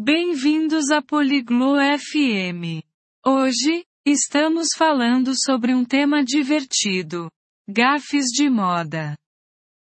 Bem-vindos 0.00 0.92
a 0.92 1.02
Poliglo 1.02 1.74
FM. 1.74 2.84
Hoje, 3.26 3.84
estamos 4.06 4.68
falando 4.76 5.32
sobre 5.34 5.74
um 5.74 5.84
tema 5.84 6.22
divertido: 6.24 7.28
gafes 7.68 8.26
de 8.26 8.48
moda. 8.48 9.18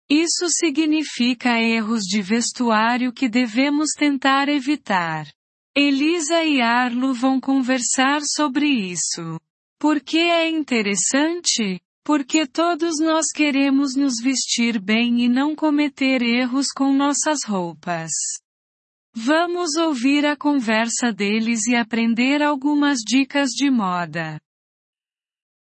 Isso 0.09 0.47
significa 0.47 1.59
erros 1.59 2.03
de 2.03 2.21
vestuário 2.21 3.11
que 3.11 3.27
devemos 3.27 3.89
tentar 3.91 4.47
evitar. 4.47 5.27
Elisa 5.75 6.45
e 6.45 6.61
Arlo 6.61 7.13
vão 7.13 7.37
conversar 7.37 8.21
sobre 8.21 8.69
isso. 8.69 9.37
Por 9.77 9.99
que 9.99 10.19
é 10.19 10.49
interessante? 10.49 11.81
Porque 12.05 12.47
todos 12.47 13.01
nós 13.01 13.25
queremos 13.35 13.97
nos 13.97 14.13
vestir 14.23 14.79
bem 14.79 15.25
e 15.25 15.27
não 15.27 15.53
cometer 15.53 16.21
erros 16.21 16.67
com 16.73 16.93
nossas 16.93 17.39
roupas. 17.45 18.11
Vamos 19.14 19.76
ouvir 19.76 20.24
a 20.24 20.36
conversa 20.36 21.12
deles 21.12 21.66
e 21.66 21.74
aprender 21.74 22.42
algumas 22.42 22.98
dicas 22.98 23.50
de 23.50 23.70
moda. 23.70 24.40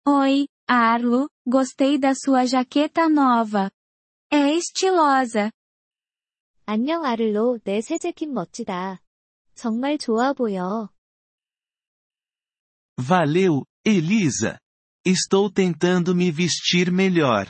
Oi, 0.06 0.46
Arlo, 0.68 1.28
gostei 1.46 1.98
da 1.98 2.14
sua 2.14 2.46
jaqueta 2.46 3.08
nova. 3.08 3.70
É 4.32 4.52
estilosa. 4.54 5.50
안녕 6.66 7.04
아를로, 7.04 7.60
내 7.64 7.80
새 7.80 7.98
재킷 7.98 8.28
멋지다. 8.28 9.00
정말 9.54 9.98
좋아 9.98 10.32
보여. 10.32 10.90
Valeu, 12.98 13.64
Elisa. 13.84 14.58
Estou 15.04 15.52
tentando 15.52 16.14
me 16.14 16.32
vestir 16.32 16.90
melhor. 16.90 17.48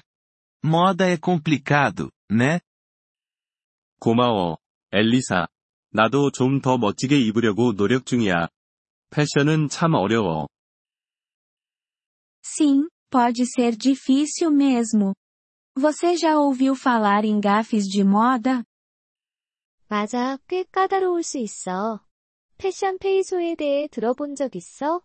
Moda 0.62 1.06
é 1.08 1.16
complicado, 1.16 2.12
né? 2.30 2.60
고마워, 3.98 4.58
엘리사. 4.92 5.48
나도 5.93 6.31
좀 6.31 6.61
더 6.61 6.77
멋지게 6.77 7.17
입으려고 7.19 7.73
노력 7.75 8.05
중이야. 8.05 8.47
패션은 9.09 9.67
참 9.69 9.93
어려워. 9.93 10.47
Sim, 12.43 12.87
pode 13.09 13.45
ser 13.45 13.75
difícil 13.77 14.51
mesmo. 14.51 15.13
Você 15.75 16.15
já 16.17 16.37
ouviu 16.37 16.73
falar 16.75 17.23
em 17.25 17.39
gafes 17.41 17.87
de 17.87 18.03
moda? 18.03 18.63
맞아, 19.89 20.37
꽤 20.47 20.63
까다로울 20.63 21.23
수 21.23 21.37
있어. 21.37 21.99
패션 22.57 22.97
페이소에 22.97 23.55
대해 23.55 23.87
들어본 23.89 24.35
적 24.35 24.55
있어? 24.55 25.01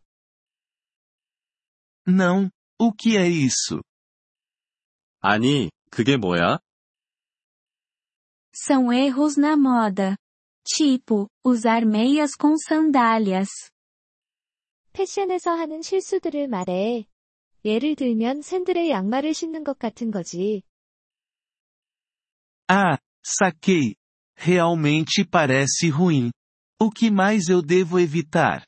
Não, 2.06 2.50
o 2.78 2.92
que 2.92 3.16
é 3.16 3.27
isso? 3.28 3.80
아니, 5.20 5.70
그게 5.91 6.16
뭐야? 6.16 6.58
São 8.55 8.92
erros 8.92 9.36
na 9.36 9.56
moda. 9.56 10.16
Tipo, 10.67 11.28
usar 11.45 11.86
meias 11.86 12.33
com 12.36 12.56
sandálias. 12.59 13.70
패션에서 14.92 15.53
하는 15.53 15.81
실수들을 15.81 16.48
말해. 16.48 17.06
예를 17.64 17.95
들면 17.95 18.42
샌들에 18.42 18.91
양말을 18.91 19.33
신는 19.33 19.62
것 19.62 19.78
같은 19.78 20.11
거지. 20.11 20.62
Ah, 22.69 22.98
saquei. 23.22 23.94
Realmente 24.37 25.25
parece 25.25 25.89
ruim. 25.89 26.33
O 26.81 26.91
que 26.91 27.11
mais 27.11 27.48
eu 27.48 27.62
devo 27.62 28.00
evitar? 28.00 28.64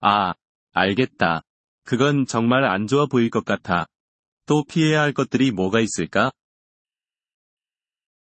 아, 0.00 0.34
알겠다. 0.72 1.42
그건 1.84 2.26
정말 2.26 2.64
안 2.64 2.88
좋아 2.88 3.06
보일 3.06 3.30
것 3.30 3.44
같아. 3.44 3.86
또 4.46 4.64
피해야 4.64 5.00
할 5.02 5.12
것들이 5.12 5.52
뭐가 5.52 5.80
있을까? 5.80 6.32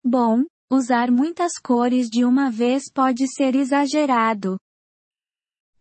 Bom, 0.03 0.45
usar 0.70 1.10
muitas 1.10 1.58
cores 1.58 2.08
de 2.08 2.24
uma 2.24 2.50
vez 2.50 2.90
pode 2.92 3.26
ser 3.28 3.54
exagerado. 3.54 4.58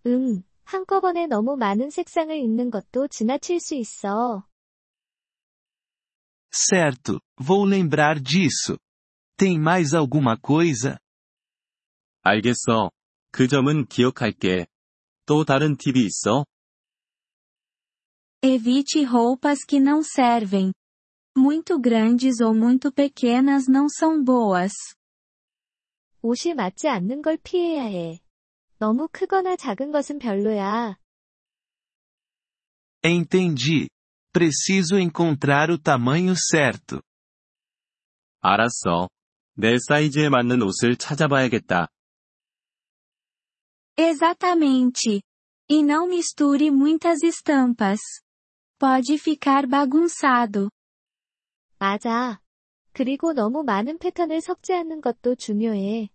응, 0.05 0.43
한꺼번에 0.63 1.27
너무 1.27 1.55
많은 1.57 1.89
색상을 1.89 2.35
입는 2.35 2.71
것도 2.71 3.07
지나칠 3.07 3.59
수 3.59 3.75
있어. 3.75 4.43
Certo, 6.51 7.21
vou 7.37 7.65
lembrar 7.65 8.19
disso. 8.21 8.77
Tem 9.37 9.57
mais 9.57 9.93
alguma 9.93 10.37
coisa? 10.37 10.97
알겠어. 12.23 12.91
그 13.31 13.47
점은 13.47 13.85
기억할게. 13.87 14.67
또 15.25 15.45
다른 15.45 15.77
팁이 15.77 15.99
있어? 16.05 16.45
Evite 18.43 19.03
roupas 19.03 19.63
que 19.65 19.79
não 19.79 20.03
servem. 20.03 20.73
Muito 21.37 21.79
grandes 21.79 22.39
ou 22.41 22.53
muito 22.53 22.91
pequenas 22.91 23.67
não 23.67 23.87
são 23.87 24.23
boas. 24.23 24.71
옷이 26.21 26.53
맞지 26.53 26.87
않는 26.87 27.21
걸 27.21 27.37
피해야 27.37 27.83
해. 27.83 28.19
너무 28.77 29.07
크거나 29.11 29.55
작은 29.55 29.91
것은 29.91 30.19
별로야. 30.19 30.97
Entendi. 33.03 33.87
Preciso 34.31 34.97
encontrar 34.97 35.71
o 35.71 35.77
tamanho 35.77 36.35
certo. 36.35 37.01
알았어. 38.41 39.09
내 39.55 39.77
사이즈에 39.79 40.29
맞는 40.29 40.61
옷을 40.61 40.95
찾아봐야겠다. 40.95 41.87
Exatamente. 43.97 45.21
E 45.69 45.83
não 45.83 46.07
misture 46.07 46.71
muitas 46.71 47.21
estampas. 47.23 47.99
Pode 48.79 49.17
ficar 49.17 49.67
bagunçado. 49.67 50.69
맞아. 51.78 52.40
그리고 52.92 53.32
너무 53.32 53.62
많은 53.62 53.98
패턴을 53.98 54.40
섞지 54.40 54.72
않는 54.72 55.00
것도 55.00 55.34
중요해. 55.34 56.08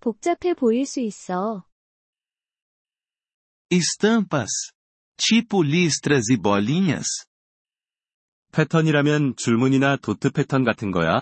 복잡해 0.00 0.54
보일 0.54 0.86
수 0.86 1.00
있어. 1.00 1.64
Estampas. 3.70 4.72
Tipo 5.16 5.62
listras 5.62 6.30
e 6.30 6.36
bolinhas? 6.36 7.26
패턴이라면 8.52 9.36
줄무늬나 9.36 9.96
도트 9.96 10.30
패턴 10.30 10.64
같은 10.64 10.90
거야? 10.90 11.20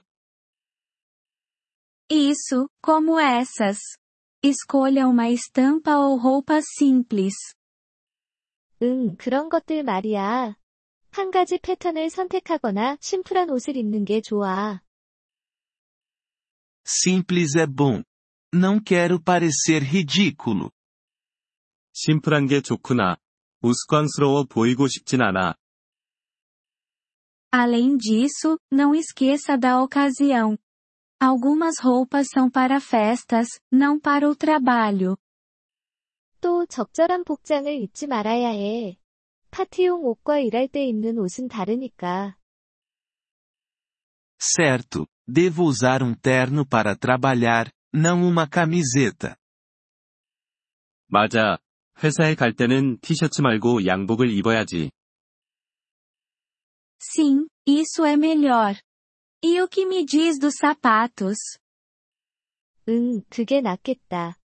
Isso, 2.08 2.68
como 2.82 3.20
essas. 3.20 3.78
Escolha 4.42 5.06
uma 5.06 5.28
estampa 5.28 5.98
ou 5.98 6.16
roupa 6.16 6.60
simples. 6.78 7.34
응, 8.82 9.16
그런 9.16 9.48
것들 9.48 9.84
말이야. 9.84 10.56
한 11.10 11.30
가지 11.30 11.58
패턴을 11.58 12.10
선택하거나 12.10 12.98
심플한 13.00 13.50
옷을 13.50 13.76
입는 13.76 14.04
게 14.04 14.20
좋아. 14.20 14.80
Simples 16.86 17.58
é 17.58 17.66
bom. 17.66 18.02
Não 18.52 18.80
quero 18.82 19.18
parecer 19.22 19.82
ridículo. 19.82 20.70
심플한 21.92 22.46
게 22.46 22.60
좋구나. 22.60 23.16
우스꽝스러워 23.62 24.44
보이고 24.44 24.88
싶진 24.88 25.20
않아. 25.20 25.54
Além 27.52 27.96
disso, 27.96 28.58
não 28.70 28.94
esqueça 28.94 29.58
da 29.58 29.82
ocasião. 29.82 30.56
Algumas 31.20 31.80
roupas 31.80 32.28
são 32.32 32.48
para 32.48 32.80
festas, 32.80 33.48
não 33.70 33.98
para 33.98 34.28
o 34.28 34.36
trabalho. 34.36 35.16
또 36.40 36.64
적절한 36.64 37.24
복장을 37.24 37.70
잊지 37.70 38.06
말아야 38.06 38.48
해. 38.50 38.99
파티용 39.60 40.04
옷과 40.06 40.38
일할 40.38 40.68
때 40.68 40.86
입는 40.86 41.18
옷은 41.18 41.48
다르니까. 41.48 42.36
Certo, 44.38 45.06
devo 45.26 45.64
usar 45.64 46.02
um 46.02 46.14
terno 46.14 46.64
para 46.64 46.96
trabalhar, 46.96 47.70
não 47.92 48.22
uma 48.24 48.48
camiseta. 48.48 49.36
맞아. 51.08 51.58
회사에 52.02 52.34
갈 52.36 52.54
때는 52.54 53.00
티셔츠 53.00 53.42
말고 53.42 53.84
양복을 53.84 54.30
입어야지. 54.30 54.90
Sim, 56.98 57.46
isso 57.66 58.04
é 58.06 58.14
melhor. 58.16 58.80
E 59.42 59.60
o 59.60 59.68
que 59.68 59.84
me 59.84 60.06
diz 60.06 60.38
dos 60.38 60.56
sapatos? 60.56 61.36
응, 62.88 63.22
그게 63.28 63.60
낫겠다. 63.60 64.38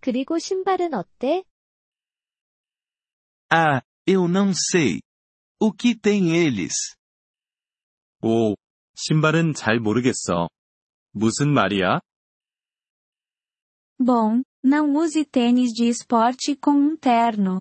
그리고 0.00 0.38
신발은 0.38 0.94
어때? 0.94 1.44
Ah, 3.50 3.82
eu 4.05 4.27
não 4.27 4.53
sei. 4.53 5.01
O 5.59 5.71
que 5.71 5.95
tem 5.95 6.35
eles? 6.35 6.73
오, 8.21 8.55
신발은 8.95 9.53
잘 9.53 9.79
모르겠어. 9.79 10.49
무슨 11.11 11.53
말이야? 11.53 11.99
Bom, 13.99 14.43
não 14.63 14.93
use 14.95 15.25
tênis 15.25 15.73
de 15.73 15.87
esporte 15.89 16.55
com 16.55 16.71
um 16.71 16.97
terno. 16.97 17.59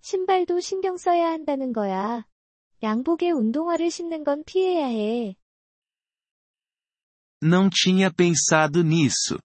신발도 0.00 0.60
신경 0.60 0.96
써야 0.96 1.30
한다는 1.30 1.72
거야. 1.72 2.24
양복에 2.82 3.30
운동화를 3.30 3.90
신는 3.90 4.24
건 4.24 4.42
피해야 4.44 4.86
해. 4.86 5.36
Não 7.42 7.68
tinha 7.70 8.10
pensado 8.10 8.82
nisso. 8.82 9.38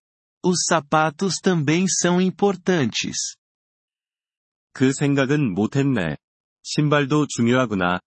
Os 0.44 0.65
sapatos 0.65 1.39
também 1.41 1.88
são 1.88 2.21
importantes. 2.21 3.35
그 4.72 4.92
생각은 4.92 5.54
못했네. 5.54 6.16
신발도 6.62 7.26
중요하구나. 7.28 8.00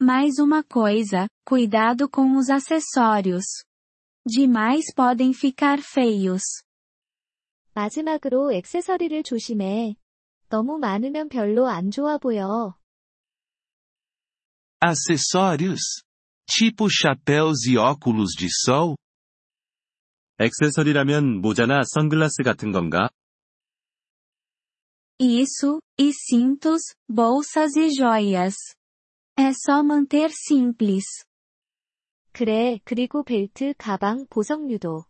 Mais 0.00 0.38
uma 0.38 0.62
coisa, 0.62 1.26
cuidado 1.44 2.08
com 2.08 2.36
os 2.36 2.48
acessórios. 2.50 3.44
Demais 4.24 4.94
podem 4.94 5.32
ficar 5.32 5.80
feios. 5.80 6.42
마지막으로 7.74 8.52
액세서리를 8.52 9.22
조심해. 9.24 9.96
너무 10.48 10.78
많으면 10.78 11.28
별로 11.28 11.68
안 11.68 11.90
좋아 11.90 12.18
보여. 12.18 12.76
Acessórios? 14.80 16.04
Tipo 16.46 16.88
chapéus 16.88 17.66
e 17.68 17.76
óculos 17.76 18.36
de 18.38 18.48
sol? 18.64 18.96
액세서리라면 20.38 21.40
모자나 21.40 21.82
선글라스 21.84 22.44
같은 22.44 22.70
건가? 22.70 23.10
Isso, 25.19 25.79
e 25.97 26.11
cintos, 26.13 26.81
bolsas 27.07 27.75
e 27.75 27.89
joias. 27.89 28.55
É 29.37 29.51
só 29.53 29.83
manter 29.83 30.31
simples. 30.31 31.05
그래, 32.31 32.79
그리고 32.83 33.23
벨트, 33.23 33.73
가방, 33.77 34.25
보석류도. 34.29 35.05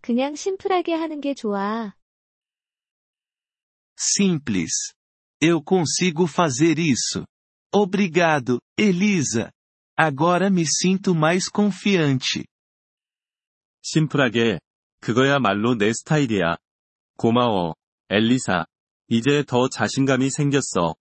그냥 0.00 0.34
심플하게 0.34 0.94
하는 0.94 1.20
게 1.20 1.34
좋아. 1.34 1.94
Simples. 3.96 4.92
Eu 5.40 5.62
consigo 5.62 6.26
fazer 6.26 6.78
isso. 6.78 7.24
Obrigado, 7.72 8.60
Elisa. 8.76 9.50
Agora 9.96 10.48
me 10.50 10.64
sinto 10.66 11.14
mais 11.14 11.48
confiante. 11.48 12.44
심플하게, 13.82 14.58
그거야말로 15.00 15.76
내 15.76 15.92
스타일이야. 15.92 16.56
고마워, 17.16 17.74
엘리사. 18.10 18.66
이제 19.08 19.44
더 19.46 19.68
자신감이 19.68 20.30
생겼어. 20.30 20.94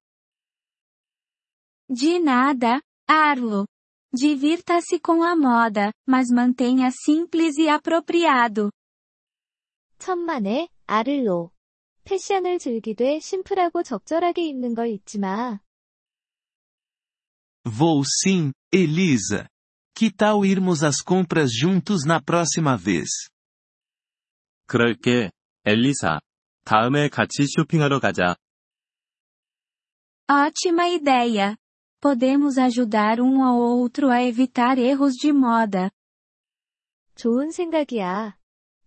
De 1.89 2.17
nada, 2.17 2.81
Arlo. 3.07 3.65
Divirta-se 4.13 4.99
com 4.99 5.23
a 5.23 5.35
moda, 5.35 5.91
mas 6.07 6.29
mantenha 6.31 6.89
simples 6.91 7.57
e 7.57 7.67
apropriado. 7.67 8.71
천만에, 9.97 10.67
아를로. 10.85 11.51
패션을 12.03 12.59
즐기되 12.59 13.19
심플하고 13.19 13.83
적절하게 13.83 14.45
입는 14.47 14.75
걸 14.75 14.89
잊지 14.89 15.19
마. 15.19 15.59
Vou 17.65 18.03
sim, 18.05 18.51
Elisa. 18.71 19.47
Que 19.95 20.11
tal 20.11 20.43
irmos 20.43 20.83
às 20.83 21.01
compras 21.01 21.51
juntos 21.53 22.05
na 22.05 22.19
próxima 22.19 22.75
vez? 22.75 23.29
그럴게, 24.67 25.31
엘리사. 25.65 26.19
다음에 26.68 27.08
같이 27.08 27.46
쇼핑하러 27.46 27.98
가자. 27.98 28.36
Ótima 30.28 30.84
ideia. 30.84 31.56
Podemos 31.98 32.58
ajudar 32.58 33.22
um 33.22 33.42
ao 33.42 33.56
outro 33.56 34.10
a 34.10 34.22
evitar 34.28 34.78
erros 34.78 35.16
de 35.18 35.32
moda. 35.32 35.88
좋은 37.16 37.50
생각이야. 37.52 38.36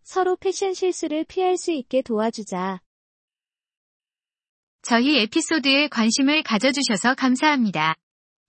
서로 0.04 0.36
패션 0.36 0.76
실수를 0.76 1.26
피할 1.26 1.58
수 1.58 1.72
있게 1.72 2.04
도와주자. 2.04 2.82
저희 4.84 5.18
에피소드에 5.18 5.88
관심을 5.88 6.44
가져주셔서 6.44 7.16
감사합니다. 7.16 7.96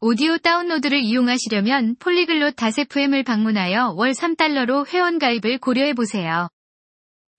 오디오 0.01 0.37
다운로드를 0.37 1.01
이용하시려면 1.01 1.97
폴리글롯 1.97 2.57
다세프엠을 2.57 3.23
방문하여 3.25 3.95
월 3.97 4.11
3달러로 4.11 4.87
회원 4.89 5.19
가입을 5.19 5.59
고려해보세요. 5.59 6.51